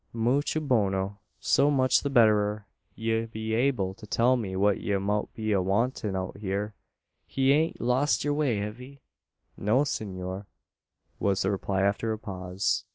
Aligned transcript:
Moocho 0.15 0.59
bono 0.59 1.19
so 1.39 1.69
much 1.69 2.01
the 2.01 2.09
betterer. 2.09 2.65
Ye'll 2.95 3.27
be 3.27 3.53
able 3.53 3.93
to 3.93 4.07
tell 4.07 4.35
me 4.35 4.55
what 4.55 4.81
ye 4.81 4.97
mout 4.97 5.29
be 5.35 5.51
a 5.51 5.61
wantin' 5.61 6.15
out 6.15 6.37
hyur. 6.39 6.73
Ye 7.29 7.51
hain't 7.51 7.79
lost 7.79 8.23
yur 8.23 8.33
way, 8.33 8.57
hev 8.57 8.81
ye?" 8.81 9.01
"No, 9.55 9.83
senor," 9.83 10.47
was 11.19 11.43
the 11.43 11.51
reply, 11.51 11.83
after 11.83 12.11
a 12.11 12.17
pause. 12.17 12.83